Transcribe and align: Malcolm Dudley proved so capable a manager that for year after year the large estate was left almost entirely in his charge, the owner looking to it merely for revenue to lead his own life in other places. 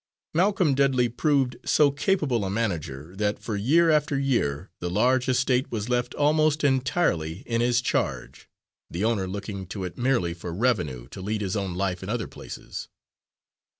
Malcolm 0.33 0.73
Dudley 0.73 1.07
proved 1.09 1.57
so 1.63 1.91
capable 1.91 2.43
a 2.43 2.49
manager 2.49 3.15
that 3.17 3.37
for 3.37 3.55
year 3.55 3.91
after 3.91 4.17
year 4.17 4.71
the 4.79 4.89
large 4.89 5.29
estate 5.29 5.71
was 5.71 5.89
left 5.89 6.15
almost 6.15 6.63
entirely 6.63 7.43
in 7.45 7.61
his 7.61 7.81
charge, 7.81 8.49
the 8.89 9.03
owner 9.05 9.27
looking 9.27 9.67
to 9.67 9.83
it 9.83 9.99
merely 9.99 10.33
for 10.33 10.51
revenue 10.51 11.07
to 11.09 11.21
lead 11.21 11.41
his 11.41 11.55
own 11.55 11.75
life 11.75 12.01
in 12.01 12.09
other 12.09 12.27
places. 12.27 12.89